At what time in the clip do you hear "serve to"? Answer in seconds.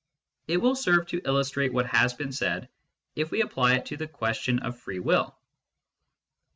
0.75-1.21